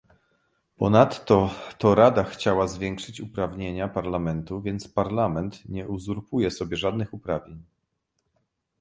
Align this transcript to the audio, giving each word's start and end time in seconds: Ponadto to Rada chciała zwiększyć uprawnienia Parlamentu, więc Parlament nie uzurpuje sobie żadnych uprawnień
Ponadto 0.77 1.49
to 1.77 1.95
Rada 1.95 2.23
chciała 2.23 2.67
zwiększyć 2.67 3.21
uprawnienia 3.21 3.87
Parlamentu, 3.87 4.61
więc 4.61 4.87
Parlament 4.87 5.69
nie 5.69 5.87
uzurpuje 5.87 6.51
sobie 6.51 6.77
żadnych 6.77 7.13
uprawnień 7.13 7.63